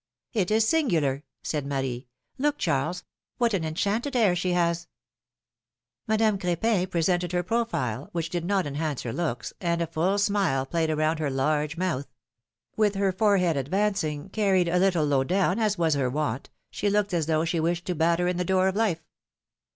[0.33, 2.07] It is singular, said Marie."
[2.39, 3.03] Look, Charles,
[3.37, 4.87] what an enchanted air she has!"
[6.07, 10.65] Madame Cr^pin presented her profile, which did not enhance her looks, and a full smile
[10.65, 12.07] played around her large mouth;
[12.75, 17.13] with her forehead advancing, carried a little low down, as was her wont, she looked
[17.13, 19.03] as though she wished to batter in the door of life.